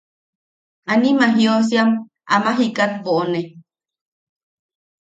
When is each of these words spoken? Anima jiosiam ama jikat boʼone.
Anima 0.93 1.27
jiosiam 1.35 1.89
ama 2.37 2.51
jikat 2.59 2.91
boʼone. 3.03 3.39